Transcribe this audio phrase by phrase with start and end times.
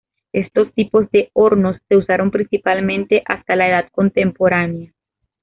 [0.33, 4.95] Estos tipos de hornos se usaron principalmente hasta la Edad Contemporánea.